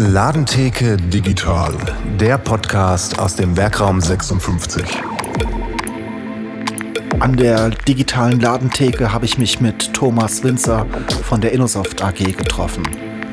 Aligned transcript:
Ladentheke 0.00 0.96
Digital, 0.96 1.74
der 2.20 2.38
Podcast 2.38 3.18
aus 3.18 3.34
dem 3.34 3.56
Werkraum 3.56 4.00
56. 4.00 4.84
An 7.18 7.36
der 7.36 7.70
digitalen 7.70 8.38
Ladentheke 8.38 9.12
habe 9.12 9.24
ich 9.24 9.38
mich 9.38 9.60
mit 9.60 9.92
Thomas 9.92 10.44
Winzer 10.44 10.86
von 11.24 11.40
der 11.40 11.50
Innosoft 11.50 12.00
AG 12.00 12.14
getroffen. 12.14 12.84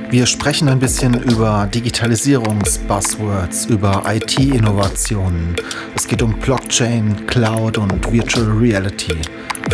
Wir 0.10 0.26
sprechen 0.26 0.68
ein 0.68 0.80
bisschen 0.80 1.14
über 1.14 1.70
Digitalisierungs-Buzzwords, 1.72 3.68
über 3.68 4.02
IT-Innovationen. 4.08 5.56
Es 5.94 6.08
geht 6.08 6.24
um 6.24 6.34
Blockchain, 6.34 7.28
Cloud 7.28 7.78
und 7.78 8.12
Virtual 8.12 8.48
Reality. 8.48 9.18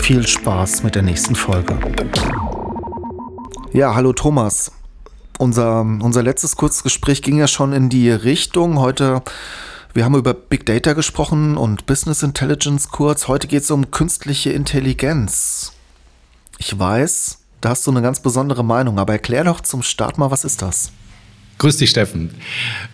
Viel 0.01 0.27
Spaß 0.27 0.83
mit 0.83 0.95
der 0.95 1.03
nächsten 1.03 1.35
Folge. 1.35 1.79
Ja, 3.71 3.95
hallo 3.95 4.11
Thomas. 4.11 4.73
Unser, 5.41 5.81
unser 5.81 6.21
letztes 6.21 6.55
Kurzgespräch 6.55 7.23
ging 7.23 7.39
ja 7.39 7.47
schon 7.47 7.73
in 7.73 7.89
die 7.89 8.11
Richtung. 8.11 8.77
Heute, 8.77 9.23
wir 9.91 10.05
haben 10.05 10.13
über 10.13 10.35
Big 10.35 10.67
Data 10.67 10.93
gesprochen 10.93 11.57
und 11.57 11.87
Business 11.87 12.21
Intelligence 12.21 12.89
kurz. 12.89 13.27
Heute 13.27 13.47
geht 13.47 13.63
es 13.63 13.71
um 13.71 13.89
künstliche 13.89 14.51
Intelligenz. 14.51 15.73
Ich 16.59 16.77
weiß, 16.77 17.39
da 17.59 17.69
hast 17.69 17.87
du 17.87 17.91
eine 17.91 18.03
ganz 18.03 18.19
besondere 18.19 18.63
Meinung, 18.63 18.99
aber 18.99 19.13
erklär 19.13 19.43
doch 19.43 19.61
zum 19.61 19.81
Start 19.81 20.19
mal, 20.19 20.29
was 20.29 20.45
ist 20.45 20.61
das? 20.61 20.91
Grüß 21.57 21.77
dich, 21.77 21.89
Steffen. 21.89 22.29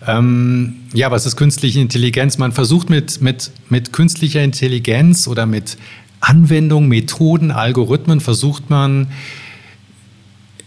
Ähm, 0.07 0.87
ja, 0.93 1.11
was 1.11 1.25
ist 1.25 1.35
künstliche 1.35 1.81
Intelligenz? 1.81 2.37
Man 2.37 2.53
versucht 2.53 2.89
mit, 2.89 3.21
mit, 3.21 3.51
mit 3.67 3.91
künstlicher 3.91 4.41
Intelligenz 4.41 5.27
oder 5.27 5.45
mit 5.45 5.77
Anwendungen, 6.21 6.87
Methoden, 6.87 7.51
Algorithmen, 7.51 8.21
versucht 8.21 8.69
man 8.69 9.07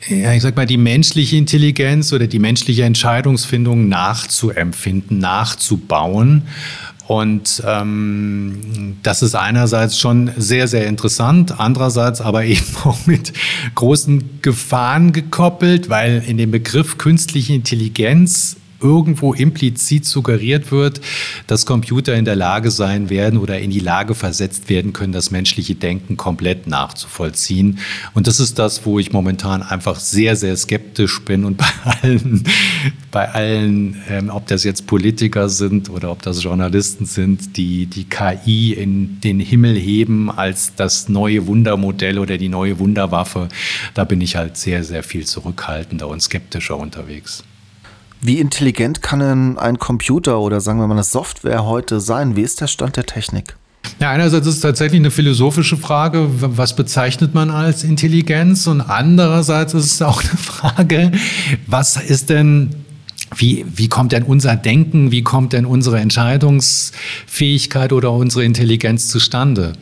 ja, 0.09 0.33
ich 0.33 0.43
sag 0.43 0.57
mal, 0.57 0.67
die 0.67 0.79
menschliche 0.79 1.37
Intelligenz 1.37 2.13
oder 2.13 2.27
die 2.27 2.39
menschliche 2.39 2.85
Entscheidungsfindung 2.85 3.89
nachzuempfinden, 3.89 5.19
nachzubauen. 5.19 6.45
Und 7.07 7.63
ähm, 7.67 8.97
das 9.03 9.23
ist 9.23 9.35
einerseits 9.35 9.99
schon 9.99 10.31
sehr, 10.37 10.69
sehr 10.69 10.87
interessant, 10.87 11.59
andererseits 11.59 12.21
aber 12.21 12.45
eben 12.47 12.65
auch 12.85 13.07
mit 13.07 13.33
großen 13.75 14.41
Gefahren 14.43 15.13
gekoppelt, 15.13 15.89
weil 15.91 16.23
in 16.27 16.39
dem 16.39 16.53
Begriff 16.53 16.99
künstliche 16.99 17.53
Intelligenz 17.53 18.60
irgendwo 18.81 19.33
implizit 19.33 20.05
suggeriert 20.05 20.73
wird, 20.73 21.01
dass 21.47 21.67
Computer 21.67 22.15
in 22.15 22.25
der 22.25 22.37
Lage 22.37 22.71
sein 22.71 23.11
werden 23.11 23.39
oder 23.39 23.59
in 23.59 23.71
die 23.71 23.81
Lage 23.81 24.15
versetzt 24.15 24.69
werden 24.69 24.93
können, 24.93 25.13
das 25.13 25.31
menschliche 25.31 25.75
Denken 25.75 26.17
komplett 26.17 26.67
nachzuvollziehen. 26.67 27.79
Und 28.15 28.27
das 28.27 28.41
ist 28.41 28.59
das, 28.59 28.87
wo 28.87 28.99
ich 28.99 29.13
momentan 29.13 29.63
einfach 29.63 29.99
sehr, 29.99 30.37
sehr 30.37 30.57
skeptisch 30.57 31.25
bin 31.25 31.45
und 31.45 31.57
bei 31.59 31.67
allen, 32.03 32.45
bei 33.11 33.29
allen, 33.29 33.97
ähm, 34.09 34.31
ob 34.31 34.47
das 34.47 34.65
jetzt 34.65 34.87
Politiker 34.87 35.49
sind 35.49 35.91
oder 35.91 36.11
ob 36.11 36.23
das 36.23 36.43
Journalisten 36.43 37.07
sind, 37.07 37.57
die 37.57 37.87
die 37.87 38.05
KI 38.05 38.73
in 38.73 39.21
den 39.21 39.41
Himmel 39.41 39.77
heben 39.77 40.31
als 40.31 40.75
das 40.75 41.09
neue 41.09 41.47
Wundermodell 41.47 42.19
oder 42.19 42.39
die 42.39 42.49
neue 42.49 42.79
Wunderwaffe, 42.79 43.49
da 43.95 44.05
bin 44.05 44.21
ich 44.21 44.37
halt 44.37 44.57
sehr, 44.57 44.85
sehr 44.85 45.03
viel 45.03 45.27
zurückhaltender 45.27 46.09
und 46.09 46.21
skeptischer 46.23 46.77
unterwegs. 46.77 47.45
Wie 48.23 48.39
intelligent 48.39 49.01
kann 49.01 49.57
ein 49.59 49.79
Computer 49.79 50.41
oder 50.41 50.61
sagen 50.61 50.79
wir 50.79 50.87
mal 50.87 50.95
eine 50.95 51.05
Software 51.05 51.65
heute 51.65 52.01
sein? 52.01 52.37
Wie 52.37 52.43
ist 52.43 52.61
der 52.61 52.67
Stand 52.67 52.97
der 52.97 53.07
Technik? 53.07 53.57
Ja, 53.99 54.11
einerseits 54.11 54.47
ist 54.47 54.57
es 54.57 54.61
tatsächlich 54.61 55.01
eine 55.01 55.11
philosophische 55.11 55.79
Frage, 55.79 56.29
was 56.29 56.77
bezeichnet 56.77 57.35
man 57.35 57.51
als 57.51 57.83
Intelligenz? 57.83 58.67
Und 58.67 58.83
andererseits 58.83 59.73
ist 59.73 59.87
es 59.87 60.03
auch 60.03 60.23
eine 60.23 60.31
Frage, 60.37 61.13
was 61.67 61.97
ist 61.97 62.29
denn 62.29 62.75
wie, 63.37 63.65
wie 63.75 63.89
kommt 63.89 64.13
denn 64.13 64.25
unser 64.25 64.57
Denken, 64.57 65.13
wie 65.13 65.23
kommt 65.23 65.53
denn 65.53 65.65
unsere 65.65 66.01
Entscheidungsfähigkeit 66.01 67.93
oder 67.93 68.13
unsere 68.13 68.45
Intelligenz 68.45 69.09
zustande? 69.09 69.75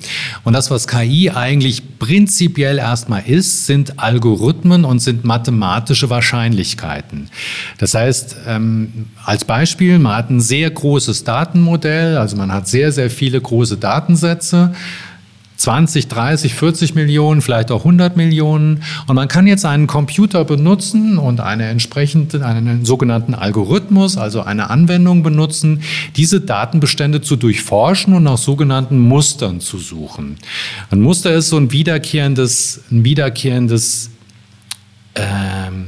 Und 0.45 0.53
das, 0.53 0.71
was 0.71 0.87
KI 0.87 1.31
eigentlich 1.31 1.99
prinzipiell 1.99 2.79
erstmal 2.79 3.23
ist, 3.27 3.67
sind 3.67 3.99
Algorithmen 3.99 4.85
und 4.85 5.01
sind 5.01 5.25
mathematische 5.25 6.11
Wahrscheinlichkeiten. 6.11 7.31
Das 7.79 7.95
heißt, 7.95 8.37
ähm, 8.47 9.07
als 9.25 9.45
Beispiel, 9.45 9.99
man 9.99 10.17
hat 10.17 10.31
ein 10.31 10.41
sehr 10.41 10.71
großes 10.71 11.25
Datenmodell, 11.25 12.19
also 12.19 12.37
man 12.37 12.53
hat 12.53 12.69
sehr, 12.69 12.93
sehr 12.93 13.11
viele 13.11 13.41
große 13.41 13.79
Datensätze 13.79 14.75
20, 15.59 16.07
30, 16.07 16.55
40 16.55 16.95
Millionen, 16.95 17.43
vielleicht 17.43 17.73
auch 17.73 17.81
100 17.81 18.17
Millionen. 18.17 18.83
Und 19.09 19.17
man 19.17 19.27
kann 19.27 19.47
jetzt 19.49 19.65
einen 19.65 19.89
Computer 19.89 20.45
benutzen 20.45 21.19
und 21.19 21.41
eine 21.41 21.67
entsprechende, 21.67 22.47
einen 22.47 22.85
sogenannten 22.85 23.35
Algorithmus, 23.35 24.17
also 24.17 24.43
eine 24.43 24.71
Anwendung 24.71 25.25
benutzen, 25.25 25.83
diese 26.17 26.41
Datenbestände 26.41 27.21
zu 27.23 27.35
durchforschen 27.35 28.15
und 28.15 28.23
nach 28.23 28.39
sogenannten 28.39 29.01
Mustern 29.01 29.61
zu 29.61 29.79
suchen. 29.79 30.37
Ein 30.91 31.01
Muster 31.01 31.35
ist 31.35 31.49
so 31.49 31.57
ein 31.57 31.73
wiederkehrendes, 31.73 32.83
ein 32.93 33.05
wiederkehrendes 33.05 34.11
ähm, 35.17 35.88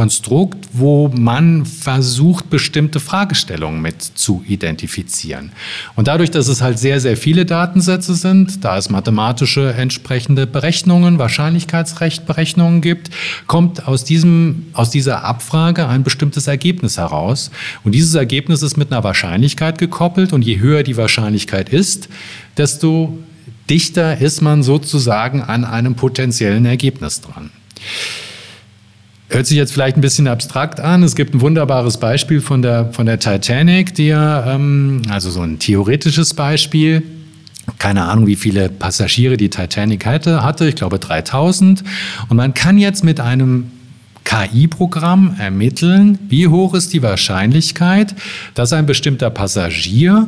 Konstrukt, 0.00 0.66
wo 0.72 1.08
man 1.08 1.66
versucht, 1.66 2.48
bestimmte 2.48 3.00
Fragestellungen 3.00 3.82
mit 3.82 4.00
zu 4.00 4.42
identifizieren. 4.48 5.52
Und 5.94 6.08
dadurch, 6.08 6.30
dass 6.30 6.48
es 6.48 6.62
halt 6.62 6.78
sehr, 6.78 7.00
sehr 7.00 7.18
viele 7.18 7.44
Datensätze 7.44 8.14
sind, 8.14 8.64
da 8.64 8.78
es 8.78 8.88
mathematische 8.88 9.74
entsprechende 9.74 10.46
Berechnungen, 10.46 11.18
Wahrscheinlichkeitsrechtberechnungen 11.18 12.80
gibt, 12.80 13.10
kommt 13.46 13.86
aus, 13.86 14.02
diesem, 14.02 14.68
aus 14.72 14.88
dieser 14.88 15.22
Abfrage 15.22 15.86
ein 15.86 16.02
bestimmtes 16.02 16.46
Ergebnis 16.46 16.96
heraus. 16.96 17.50
Und 17.84 17.94
dieses 17.94 18.14
Ergebnis 18.14 18.62
ist 18.62 18.78
mit 18.78 18.90
einer 18.90 19.04
Wahrscheinlichkeit 19.04 19.76
gekoppelt. 19.76 20.32
Und 20.32 20.46
je 20.46 20.60
höher 20.60 20.82
die 20.82 20.96
Wahrscheinlichkeit 20.96 21.68
ist, 21.68 22.08
desto 22.56 23.18
dichter 23.68 24.16
ist 24.16 24.40
man 24.40 24.62
sozusagen 24.62 25.42
an 25.42 25.66
einem 25.66 25.94
potenziellen 25.94 26.64
Ergebnis 26.64 27.20
dran. 27.20 27.50
Hört 29.32 29.46
sich 29.46 29.56
jetzt 29.56 29.72
vielleicht 29.72 29.96
ein 29.96 30.00
bisschen 30.00 30.26
abstrakt 30.26 30.80
an. 30.80 31.04
Es 31.04 31.14
gibt 31.14 31.34
ein 31.34 31.40
wunderbares 31.40 31.98
Beispiel 31.98 32.40
von 32.40 32.62
der, 32.62 32.92
von 32.92 33.06
der 33.06 33.20
Titanic, 33.20 33.94
die 33.94 34.08
ja, 34.08 34.54
ähm, 34.54 35.02
also 35.08 35.30
so 35.30 35.40
ein 35.42 35.60
theoretisches 35.60 36.34
Beispiel. 36.34 37.04
Keine 37.78 38.06
Ahnung, 38.06 38.26
wie 38.26 38.34
viele 38.34 38.68
Passagiere 38.68 39.36
die 39.36 39.48
Titanic 39.48 40.04
hatte, 40.04 40.42
hatte. 40.42 40.66
Ich 40.66 40.74
glaube 40.74 40.98
3000. 40.98 41.84
Und 42.28 42.36
man 42.36 42.54
kann 42.54 42.76
jetzt 42.76 43.04
mit 43.04 43.20
einem 43.20 43.70
KI-Programm 44.24 45.36
ermitteln, 45.38 46.18
wie 46.28 46.48
hoch 46.48 46.74
ist 46.74 46.92
die 46.92 47.02
Wahrscheinlichkeit, 47.02 48.16
dass 48.54 48.72
ein 48.72 48.86
bestimmter 48.86 49.30
Passagier 49.30 50.26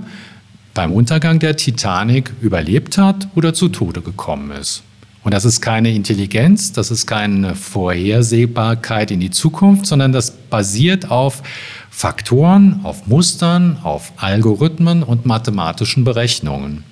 beim 0.74 0.92
Untergang 0.92 1.40
der 1.40 1.56
Titanic 1.56 2.32
überlebt 2.40 2.98
hat 2.98 3.26
oder 3.34 3.52
zu 3.52 3.68
Tode 3.68 4.00
gekommen 4.00 4.52
ist. 4.52 4.84
Und 5.24 5.32
das 5.32 5.44
ist 5.44 5.60
keine 5.60 5.92
Intelligenz, 5.92 6.72
das 6.72 6.90
ist 6.90 7.06
keine 7.06 7.54
Vorhersehbarkeit 7.54 9.10
in 9.10 9.20
die 9.20 9.30
Zukunft, 9.30 9.86
sondern 9.86 10.12
das 10.12 10.32
basiert 10.32 11.10
auf 11.10 11.42
Faktoren, 11.90 12.80
auf 12.82 13.06
Mustern, 13.06 13.78
auf 13.82 14.12
Algorithmen 14.16 15.02
und 15.02 15.24
mathematischen 15.24 16.02
Berechnungen. 16.04 16.82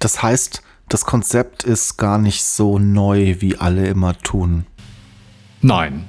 Das 0.00 0.22
heißt, 0.22 0.62
das 0.88 1.04
Konzept 1.04 1.62
ist 1.62 1.96
gar 1.96 2.18
nicht 2.18 2.42
so 2.42 2.78
neu, 2.78 3.36
wie 3.38 3.56
alle 3.56 3.86
immer 3.86 4.18
tun. 4.18 4.66
Nein. 5.60 6.04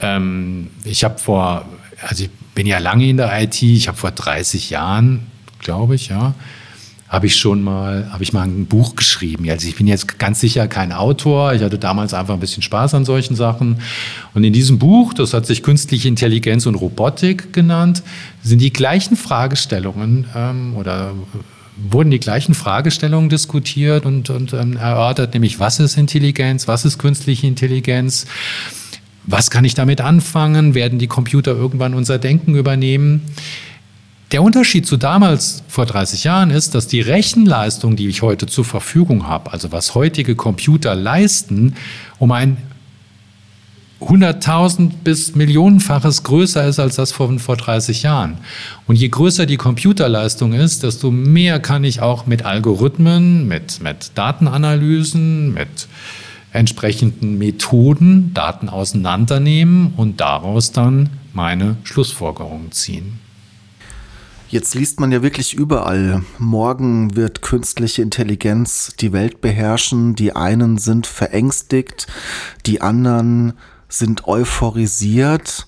Ähm, 0.00 0.70
ich 0.84 1.04
habe 1.04 1.18
vor, 1.18 1.66
also 2.02 2.24
ich 2.24 2.30
bin 2.54 2.66
ja 2.66 2.78
lange 2.78 3.08
in 3.08 3.18
der 3.18 3.42
IT, 3.42 3.62
ich 3.62 3.88
habe 3.88 3.96
vor 3.98 4.10
30 4.10 4.70
Jahren, 4.70 5.26
glaube 5.60 5.94
ich, 5.94 6.08
ja, 6.08 6.34
habe 7.08 7.26
ich 7.26 7.36
schon 7.36 7.62
mal, 7.62 8.10
habe 8.12 8.22
ich 8.22 8.32
mal 8.32 8.42
ein 8.42 8.66
Buch 8.66 8.96
geschrieben. 8.96 9.48
Also 9.48 9.68
ich 9.68 9.76
bin 9.76 9.86
jetzt 9.86 10.18
ganz 10.18 10.40
sicher 10.40 10.66
kein 10.66 10.92
Autor. 10.92 11.52
Ich 11.54 11.62
hatte 11.62 11.78
damals 11.78 12.14
einfach 12.14 12.34
ein 12.34 12.40
bisschen 12.40 12.62
Spaß 12.62 12.94
an 12.94 13.04
solchen 13.04 13.36
Sachen. 13.36 13.80
Und 14.34 14.42
in 14.42 14.52
diesem 14.52 14.78
Buch, 14.78 15.14
das 15.14 15.32
hat 15.32 15.46
sich 15.46 15.62
Künstliche 15.62 16.08
Intelligenz 16.08 16.66
und 16.66 16.74
Robotik 16.74 17.52
genannt, 17.52 18.02
sind 18.42 18.60
die 18.60 18.72
gleichen 18.72 19.16
Fragestellungen 19.16 20.26
ähm, 20.34 20.76
oder 20.76 21.12
wurden 21.76 22.10
die 22.10 22.20
gleichen 22.20 22.54
Fragestellungen 22.54 23.28
diskutiert 23.28 24.06
und, 24.06 24.30
und 24.30 24.52
ähm, 24.52 24.76
erörtert, 24.76 25.34
nämlich 25.34 25.60
was 25.60 25.78
ist 25.78 25.96
Intelligenz, 25.96 26.66
was 26.66 26.84
ist 26.84 26.98
künstliche 26.98 27.46
Intelligenz, 27.46 28.26
was 29.24 29.50
kann 29.50 29.64
ich 29.64 29.74
damit 29.74 30.00
anfangen, 30.00 30.74
werden 30.74 30.98
die 30.98 31.06
Computer 31.06 31.52
irgendwann 31.52 31.94
unser 31.94 32.18
Denken 32.18 32.54
übernehmen. 32.54 33.22
Der 34.32 34.42
Unterschied 34.42 34.86
zu 34.86 34.96
damals 34.96 35.62
vor 35.68 35.86
30 35.86 36.24
Jahren 36.24 36.50
ist, 36.50 36.74
dass 36.74 36.88
die 36.88 37.00
Rechenleistung, 37.00 37.94
die 37.94 38.08
ich 38.08 38.22
heute 38.22 38.46
zur 38.46 38.64
Verfügung 38.64 39.28
habe, 39.28 39.52
also 39.52 39.70
was 39.70 39.94
heutige 39.94 40.34
Computer 40.34 40.96
leisten, 40.96 41.74
um 42.18 42.32
ein 42.32 42.56
100.000 44.00 44.90
bis 45.04 45.36
Millionenfaches 45.36 46.24
größer 46.24 46.66
ist 46.66 46.78
als 46.80 46.96
das 46.96 47.12
von 47.12 47.38
vor 47.38 47.56
30 47.56 48.02
Jahren. 48.02 48.38
Und 48.86 48.96
je 48.96 49.08
größer 49.08 49.46
die 49.46 49.56
Computerleistung 49.56 50.52
ist, 50.52 50.82
desto 50.82 51.10
mehr 51.10 51.60
kann 51.60 51.84
ich 51.84 52.02
auch 52.02 52.26
mit 52.26 52.44
Algorithmen, 52.44 53.46
mit, 53.46 53.80
mit 53.80 54.10
Datenanalysen, 54.16 55.54
mit 55.54 55.88
entsprechenden 56.52 57.38
Methoden 57.38 58.34
Daten 58.34 58.68
auseinandernehmen 58.68 59.94
und 59.96 60.20
daraus 60.20 60.72
dann 60.72 61.08
meine 61.32 61.76
Schlussfolgerungen 61.84 62.72
ziehen. 62.72 63.25
Jetzt 64.56 64.74
liest 64.74 65.00
man 65.00 65.12
ja 65.12 65.20
wirklich 65.20 65.52
überall, 65.52 66.24
morgen 66.38 67.14
wird 67.14 67.42
künstliche 67.42 68.00
Intelligenz 68.00 68.94
die 68.98 69.12
Welt 69.12 69.42
beherrschen, 69.42 70.14
die 70.14 70.34
einen 70.34 70.78
sind 70.78 71.06
verängstigt, 71.06 72.06
die 72.64 72.80
anderen 72.80 73.52
sind 73.90 74.26
euphorisiert. 74.26 75.66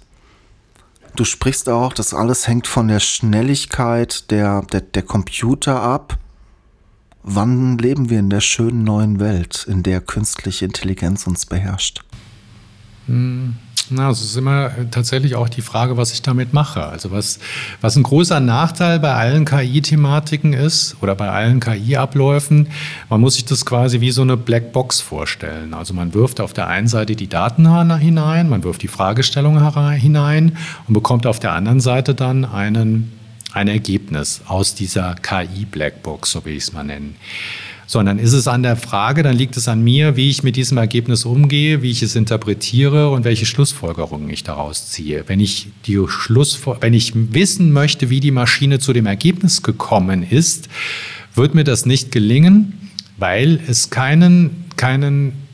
Du 1.16 1.26
sprichst 1.26 1.68
auch, 1.68 1.92
das 1.92 2.14
alles 2.14 2.48
hängt 2.48 2.66
von 2.66 2.88
der 2.88 3.00
Schnelligkeit 3.00 4.30
der, 4.30 4.62
der, 4.62 4.80
der 4.80 5.02
Computer 5.02 5.82
ab. 5.82 6.18
Wann 7.22 7.76
leben 7.76 8.08
wir 8.08 8.20
in 8.20 8.30
der 8.30 8.40
schönen 8.40 8.84
neuen 8.84 9.20
Welt, 9.20 9.66
in 9.68 9.82
der 9.82 10.00
künstliche 10.00 10.64
Intelligenz 10.64 11.26
uns 11.26 11.44
beherrscht? 11.44 12.04
Hm. 13.04 13.54
Na, 13.90 14.10
es 14.10 14.20
ist 14.20 14.36
immer 14.36 14.70
tatsächlich 14.90 15.34
auch 15.34 15.48
die 15.48 15.62
Frage, 15.62 15.96
was 15.96 16.12
ich 16.12 16.22
damit 16.22 16.52
mache. 16.52 16.84
Also 16.84 17.10
was, 17.10 17.38
was 17.80 17.96
ein 17.96 18.02
großer 18.02 18.40
Nachteil 18.40 18.98
bei 18.98 19.14
allen 19.14 19.44
KI-Thematiken 19.44 20.52
ist 20.52 20.96
oder 21.00 21.14
bei 21.14 21.30
allen 21.30 21.60
KI-Abläufen, 21.60 22.68
man 23.08 23.20
muss 23.20 23.34
sich 23.34 23.44
das 23.44 23.64
quasi 23.64 24.00
wie 24.00 24.10
so 24.10 24.22
eine 24.22 24.36
Blackbox 24.36 25.00
vorstellen. 25.00 25.74
Also 25.74 25.94
man 25.94 26.12
wirft 26.14 26.40
auf 26.40 26.52
der 26.52 26.68
einen 26.68 26.88
Seite 26.88 27.16
die 27.16 27.28
Daten 27.28 27.66
hinein, 27.96 28.48
man 28.48 28.62
wirft 28.64 28.82
die 28.82 28.88
Fragestellung 28.88 29.58
hinein 29.92 30.56
und 30.86 30.94
bekommt 30.94 31.26
auf 31.26 31.38
der 31.38 31.52
anderen 31.52 31.80
Seite 31.80 32.14
dann 32.14 32.44
einen, 32.44 33.12
ein 33.52 33.68
Ergebnis 33.68 34.42
aus 34.46 34.74
dieser 34.74 35.14
KI-Blackbox, 35.14 36.32
so 36.32 36.44
will 36.44 36.54
ich 36.54 36.64
es 36.64 36.72
mal 36.72 36.84
nennen 36.84 37.16
sondern 37.88 38.18
ist 38.18 38.34
es 38.34 38.46
an 38.46 38.62
der 38.62 38.76
Frage, 38.76 39.22
dann 39.22 39.34
liegt 39.34 39.56
es 39.56 39.66
an 39.66 39.82
mir, 39.82 40.14
wie 40.14 40.28
ich 40.28 40.42
mit 40.42 40.56
diesem 40.56 40.76
Ergebnis 40.76 41.24
umgehe, 41.24 41.80
wie 41.80 41.90
ich 41.90 42.02
es 42.02 42.14
interpretiere 42.14 43.10
und 43.10 43.24
welche 43.24 43.46
Schlussfolgerungen 43.46 44.28
ich 44.28 44.44
daraus 44.44 44.90
ziehe. 44.90 45.24
Wenn 45.26 45.40
ich 45.40 45.68
die 45.86 45.98
wenn 45.98 46.94
ich 46.94 47.12
wissen 47.14 47.72
möchte, 47.72 48.10
wie 48.10 48.20
die 48.20 48.30
Maschine 48.30 48.78
zu 48.78 48.92
dem 48.92 49.06
Ergebnis 49.06 49.62
gekommen 49.62 50.22
ist, 50.22 50.68
wird 51.34 51.54
mir 51.54 51.64
das 51.64 51.86
nicht 51.86 52.12
gelingen, 52.12 52.90
weil 53.16 53.58
es 53.66 53.88
keinen, 53.88 54.66
keinen 54.76 55.47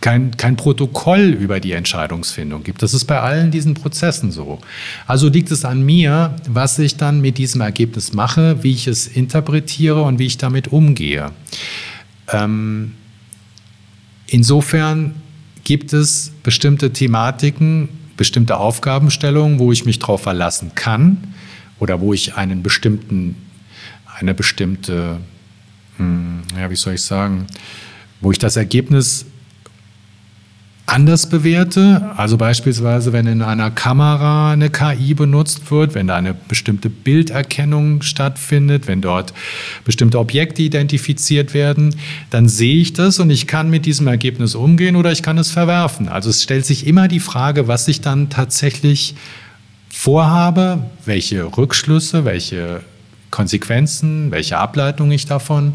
kein, 0.00 0.36
kein 0.36 0.56
Protokoll 0.56 1.30
über 1.30 1.58
die 1.58 1.72
Entscheidungsfindung 1.72 2.62
gibt. 2.62 2.82
Das 2.82 2.94
ist 2.94 3.04
bei 3.06 3.20
allen 3.20 3.50
diesen 3.50 3.74
Prozessen 3.74 4.30
so. 4.30 4.60
Also 5.06 5.28
liegt 5.28 5.50
es 5.50 5.64
an 5.64 5.82
mir, 5.82 6.36
was 6.48 6.78
ich 6.78 6.96
dann 6.96 7.20
mit 7.20 7.38
diesem 7.38 7.60
Ergebnis 7.60 8.12
mache, 8.12 8.62
wie 8.62 8.72
ich 8.72 8.86
es 8.86 9.08
interpretiere 9.08 10.02
und 10.02 10.18
wie 10.18 10.26
ich 10.26 10.38
damit 10.38 10.68
umgehe. 10.68 11.32
Ähm, 12.32 12.92
insofern 14.28 15.14
gibt 15.64 15.92
es 15.92 16.32
bestimmte 16.44 16.92
Thematiken, 16.92 17.88
bestimmte 18.16 18.56
Aufgabenstellungen, 18.58 19.58
wo 19.58 19.72
ich 19.72 19.84
mich 19.84 19.98
darauf 19.98 20.22
verlassen 20.22 20.72
kann 20.76 21.34
oder 21.80 22.00
wo 22.00 22.12
ich 22.12 22.36
einen 22.36 22.62
bestimmten, 22.62 23.34
eine 24.18 24.32
bestimmte, 24.32 25.18
hm, 25.96 26.42
ja, 26.56 26.70
wie 26.70 26.76
soll 26.76 26.94
ich 26.94 27.02
sagen, 27.02 27.46
wo 28.20 28.30
ich 28.30 28.38
das 28.38 28.56
Ergebnis 28.56 29.26
anders 30.88 31.28
bewerte. 31.28 32.10
Also 32.16 32.36
beispielsweise, 32.36 33.12
wenn 33.12 33.26
in 33.26 33.42
einer 33.42 33.70
Kamera 33.70 34.52
eine 34.52 34.70
KI 34.70 35.14
benutzt 35.14 35.70
wird, 35.70 35.94
wenn 35.94 36.06
da 36.06 36.16
eine 36.16 36.34
bestimmte 36.34 36.88
Bilderkennung 36.88 38.02
stattfindet, 38.02 38.86
wenn 38.86 39.00
dort 39.00 39.34
bestimmte 39.84 40.18
Objekte 40.18 40.62
identifiziert 40.62 41.52
werden, 41.52 41.94
dann 42.30 42.48
sehe 42.48 42.76
ich 42.76 42.94
das 42.94 43.20
und 43.20 43.30
ich 43.30 43.46
kann 43.46 43.70
mit 43.70 43.84
diesem 43.86 44.06
Ergebnis 44.06 44.54
umgehen 44.54 44.96
oder 44.96 45.12
ich 45.12 45.22
kann 45.22 45.36
es 45.38 45.50
verwerfen. 45.50 46.08
Also 46.08 46.30
es 46.30 46.42
stellt 46.42 46.64
sich 46.64 46.86
immer 46.86 47.06
die 47.06 47.20
Frage, 47.20 47.68
was 47.68 47.86
ich 47.88 48.00
dann 48.00 48.30
tatsächlich 48.30 49.14
vorhabe, 49.90 50.84
welche 51.04 51.44
Rückschlüsse, 51.56 52.24
welche 52.24 52.80
Konsequenzen, 53.30 54.30
welche 54.30 54.56
Ableitung 54.56 55.10
ich 55.10 55.26
davon 55.26 55.74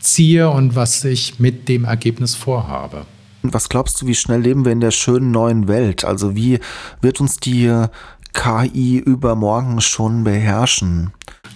ziehe 0.00 0.50
und 0.50 0.74
was 0.74 1.04
ich 1.04 1.38
mit 1.38 1.68
dem 1.68 1.84
Ergebnis 1.84 2.34
vorhabe. 2.34 3.06
Was 3.42 3.68
glaubst 3.68 4.00
du, 4.00 4.06
wie 4.06 4.14
schnell 4.14 4.40
leben 4.40 4.64
wir 4.64 4.72
in 4.72 4.80
der 4.80 4.90
schönen 4.90 5.30
neuen 5.30 5.68
Welt? 5.68 6.04
Also 6.04 6.36
wie 6.36 6.58
wird 7.00 7.20
uns 7.20 7.36
die 7.38 7.86
KI 8.32 8.98
übermorgen 8.98 9.80
schon 9.80 10.24
beherrschen? 10.24 11.12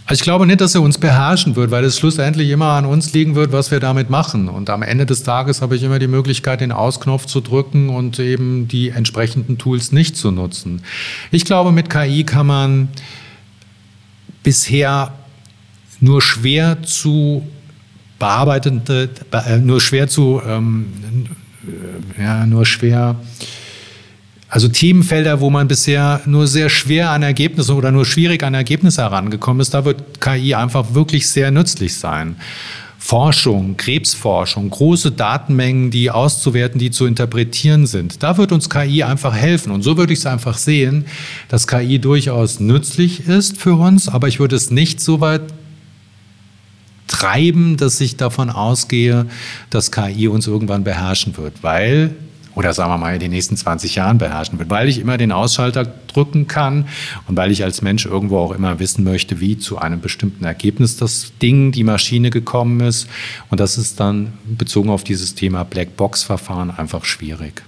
Also 0.06 0.20
ich 0.20 0.22
glaube 0.22 0.46
nicht, 0.46 0.60
dass 0.60 0.75
er 0.75 0.82
uns 0.82 0.98
beherrschen 0.98 1.56
wird, 1.56 1.70
weil 1.70 1.82
es 1.84 1.98
schlussendlich 1.98 2.50
immer 2.50 2.72
an 2.72 2.84
uns 2.84 3.14
liegen 3.14 3.34
wird, 3.34 3.52
was 3.52 3.70
wir 3.70 3.81
damit 3.81 4.10
machen. 4.10 4.48
Und 4.48 4.69
am 4.69 4.82
Ende 4.82 5.06
des 5.06 5.22
Tages 5.22 5.62
habe 5.62 5.76
ich 5.76 5.82
immer 5.82 5.98
die 5.98 6.08
Möglichkeit, 6.08 6.60
den 6.60 6.72
Ausknopf 6.72 7.25
zu 7.25 7.40
drücken 7.40 7.88
und 7.88 8.19
eben 8.19 8.69
die 8.69 8.90
entsprechenden 8.90 9.56
Tools 9.56 9.92
nicht 9.92 10.16
zu 10.16 10.31
nutzen. 10.31 10.82
Ich 11.31 11.46
glaube, 11.46 11.72
mit 11.72 11.88
KI 11.88 12.25
kann 12.25 12.46
man 12.46 12.88
bisher 14.42 15.14
nur 16.00 16.20
schwer 16.20 16.82
zu 16.82 17.42
bearbeitende, 18.19 19.08
äh, 19.32 19.56
nur 19.56 19.81
schwer 19.81 20.08
zu 20.08 20.42
ähm, 20.46 20.92
äh, 21.02 21.44
ja, 22.19 22.46
nur 22.46 22.66
schwer. 22.66 23.16
Also 24.49 24.69
Themenfelder, 24.69 25.40
wo 25.40 25.50
man 25.50 25.66
bisher 25.66 26.20
nur 26.26 26.46
sehr 26.46 26.69
schwer 26.69 27.11
an 27.11 27.22
Ergebnisse 27.22 27.75
oder 27.75 27.90
nur 27.90 28.05
schwierig 28.05 28.43
an 28.44 28.55
Ergebnisse 28.55 29.02
herangekommen 29.02 29.61
ist, 29.61 29.75
da 29.75 29.84
wird 29.84 30.20
KI 30.20 30.55
einfach 30.55 30.94
wirklich 30.94 31.28
sehr 31.28 31.50
nützlich 31.50 31.96
sein. 31.96 32.37
Forschung, 33.05 33.76
Krebsforschung, 33.76 34.70
große 34.70 35.12
Datenmengen, 35.12 35.90
die 35.90 36.11
auszuwerten, 36.11 36.78
die 36.78 36.90
zu 36.90 37.05
interpretieren 37.05 37.87
sind. 37.87 38.22
Da 38.22 38.38
wird 38.38 38.50
uns 38.50 38.70
KI 38.70 39.02
einfach 39.02 39.34
helfen. 39.34 39.72
Und 39.72 39.82
so 39.82 39.99
würde 39.99 40.12
ich 40.12 40.20
es 40.20 40.26
einfach 40.26 40.56
sehen, 40.56 41.05
dass 41.49 41.67
KI 41.67 41.99
durchaus 41.99 42.60
nützlich 42.60 43.26
ist 43.26 43.58
für 43.58 43.75
uns, 43.75 44.08
aber 44.08 44.28
ich 44.28 44.40
würde 44.40 44.56
es 44.56 44.70
nicht 44.70 45.00
so 45.00 45.20
weit 45.20 45.43
treiben, 47.14 47.76
dass 47.76 48.00
ich 48.00 48.16
davon 48.16 48.50
ausgehe, 48.50 49.26
dass 49.70 49.93
KI 49.93 50.26
uns 50.26 50.49
irgendwann 50.49 50.82
beherrschen 50.82 51.37
wird, 51.37 51.62
weil 51.62 52.16
oder 52.56 52.72
sagen 52.72 52.90
wir 52.90 52.99
mal 52.99 53.14
in 53.14 53.20
den 53.20 53.31
nächsten 53.31 53.56
20 53.56 53.94
Jahren 53.94 54.19
beherrschen 54.19 54.58
wird, 54.58 54.70
weil 54.70 54.88
ich 54.88 54.99
immer 54.99 55.16
den 55.16 55.32
Ausschalter 55.32 55.84
drücken 55.84 56.46
kann 56.49 56.87
und 57.26 57.37
weil 57.37 57.50
ich 57.50 57.62
als 57.64 57.82
Mensch 57.82 58.06
irgendwo 58.06 58.38
auch 58.38 58.52
immer 58.52 58.78
wissen 58.78 59.05
möchte, 59.05 59.40
wie 59.40 59.58
zu 59.58 59.78
einem 59.78 60.00
bestimmten 60.00 60.44
Ergebnis 60.44 60.96
das 60.96 61.32
Ding, 61.40 61.72
die 61.72 61.84
Maschine 61.84 62.31
gekommen 62.31 62.81
ist. 62.81 63.08
Und 63.50 63.58
das 63.58 63.76
ist 63.76 63.99
dann 63.99 64.32
bezogen 64.44 64.90
auf 64.90 65.02
dieses 65.02 65.34
Thema 65.34 65.64
Blackbox-Verfahren 65.64 66.70
einfach 66.70 67.05
schwierig. 67.05 67.62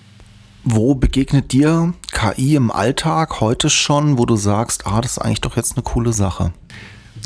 Wo 0.63 0.95
begegnet 0.95 1.53
dir 1.53 1.95
KI 2.13 2.57
im 2.57 2.71
Alltag 2.73 3.41
heute 3.41 3.71
schon, 3.71 4.19
wo 4.19 4.27
du 4.27 4.37
sagst, 4.37 4.87
ah, 4.87 5.01
das 5.01 5.13
ist 5.13 5.19
eigentlich 5.19 5.41
doch 5.41 5.57
jetzt 5.57 5.77
eine 5.77 5.83
coole 5.83 6.13
Sache? 6.13 6.53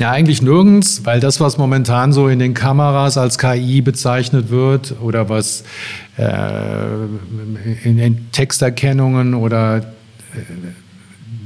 Ja, 0.01 0.09
eigentlich 0.09 0.41
nirgends, 0.41 1.05
weil 1.05 1.19
das, 1.19 1.39
was 1.39 1.59
momentan 1.59 2.11
so 2.11 2.27
in 2.27 2.39
den 2.39 2.55
Kameras 2.55 3.19
als 3.19 3.37
KI 3.37 3.81
bezeichnet 3.81 4.49
wird 4.49 4.95
oder 4.99 5.29
was 5.29 5.63
äh, 6.17 6.23
in, 7.83 7.99
in, 7.99 8.31
Texterkennungen 8.31 9.35
oder 9.35 9.77
äh, 9.77 9.81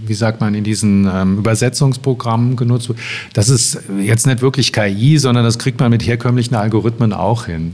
wie 0.06 0.14
sagt 0.14 0.40
man, 0.40 0.56
in 0.56 0.64
diesen 0.64 1.06
ähm, 1.14 1.38
Übersetzungsprogrammen 1.40 2.56
genutzt 2.56 2.88
wird, 2.88 2.98
das 3.34 3.50
ist 3.50 3.78
jetzt 4.00 4.26
nicht 4.26 4.42
wirklich 4.42 4.72
KI, 4.72 5.18
sondern 5.18 5.44
das 5.44 5.60
kriegt 5.60 5.82
man 5.82 5.90
mit 5.90 6.08
herkömmlichen 6.08 6.56
Algorithmen 6.56 7.12
auch 7.12 7.48
hin. 7.48 7.74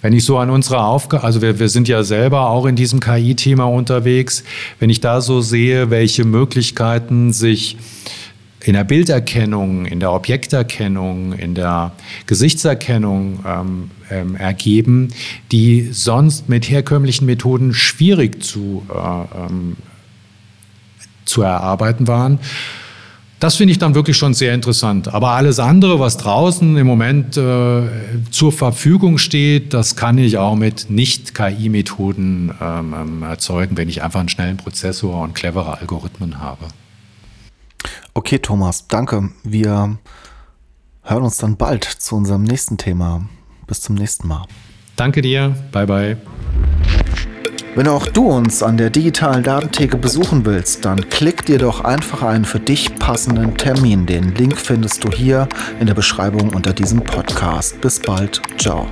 Wenn 0.00 0.12
ich 0.12 0.24
so 0.24 0.38
an 0.38 0.50
unsere 0.50 0.84
Aufgabe, 0.84 1.24
also 1.24 1.42
wir, 1.42 1.58
wir 1.58 1.68
sind 1.68 1.88
ja 1.88 2.04
selber 2.04 2.50
auch 2.50 2.66
in 2.66 2.76
diesem 2.76 3.00
KI-Thema 3.00 3.64
unterwegs, 3.64 4.44
wenn 4.78 4.90
ich 4.90 5.00
da 5.00 5.22
so 5.22 5.40
sehe, 5.40 5.90
welche 5.90 6.24
Möglichkeiten 6.24 7.32
sich 7.32 7.76
in 8.62 8.74
der 8.74 8.84
Bilderkennung, 8.84 9.86
in 9.86 10.00
der 10.00 10.12
Objekterkennung, 10.12 11.32
in 11.32 11.54
der 11.54 11.92
Gesichtserkennung 12.26 13.40
ähm, 13.46 13.90
ähm, 14.10 14.36
ergeben, 14.36 15.08
die 15.50 15.88
sonst 15.92 16.48
mit 16.48 16.68
herkömmlichen 16.68 17.26
Methoden 17.26 17.72
schwierig 17.72 18.42
zu, 18.42 18.82
äh, 18.92 19.44
ähm, 19.46 19.76
zu 21.24 21.42
erarbeiten 21.42 22.06
waren. 22.06 22.38
Das 23.38 23.56
finde 23.56 23.72
ich 23.72 23.78
dann 23.78 23.94
wirklich 23.94 24.18
schon 24.18 24.34
sehr 24.34 24.52
interessant. 24.52 25.08
Aber 25.08 25.30
alles 25.30 25.58
andere, 25.58 25.98
was 25.98 26.18
draußen 26.18 26.76
im 26.76 26.86
Moment 26.86 27.38
äh, 27.38 27.82
zur 28.30 28.52
Verfügung 28.52 29.16
steht, 29.16 29.72
das 29.72 29.96
kann 29.96 30.18
ich 30.18 30.36
auch 30.36 30.56
mit 30.56 30.90
Nicht-KI-Methoden 30.90 32.54
ähm, 32.60 32.94
ähm, 32.94 33.22
erzeugen, 33.22 33.78
wenn 33.78 33.88
ich 33.88 34.02
einfach 34.02 34.20
einen 34.20 34.28
schnellen 34.28 34.58
Prozessor 34.58 35.22
und 35.22 35.34
clevere 35.34 35.78
Algorithmen 35.78 36.38
habe. 36.38 36.66
Okay, 38.14 38.38
Thomas, 38.38 38.88
danke. 38.88 39.30
Wir 39.42 39.98
hören 41.02 41.22
uns 41.22 41.36
dann 41.38 41.56
bald 41.56 41.84
zu 41.84 42.16
unserem 42.16 42.42
nächsten 42.42 42.76
Thema. 42.76 43.22
Bis 43.66 43.80
zum 43.80 43.94
nächsten 43.94 44.26
Mal. 44.26 44.46
Danke 44.96 45.22
dir. 45.22 45.54
Bye, 45.72 45.86
bye. 45.86 46.16
Wenn 47.76 47.86
auch 47.86 48.06
du 48.06 48.26
uns 48.26 48.64
an 48.64 48.76
der 48.76 48.90
digitalen 48.90 49.44
Datentheke 49.44 49.96
besuchen 49.96 50.44
willst, 50.44 50.84
dann 50.84 51.08
klick 51.08 51.46
dir 51.46 51.58
doch 51.58 51.84
einfach 51.84 52.22
einen 52.22 52.44
für 52.44 52.58
dich 52.58 52.96
passenden 52.96 53.56
Termin. 53.56 54.06
Den 54.06 54.34
Link 54.34 54.58
findest 54.58 55.04
du 55.04 55.10
hier 55.10 55.48
in 55.78 55.86
der 55.86 55.94
Beschreibung 55.94 56.52
unter 56.52 56.72
diesem 56.72 57.02
Podcast. 57.04 57.80
Bis 57.80 58.00
bald. 58.00 58.42
Ciao. 58.58 58.88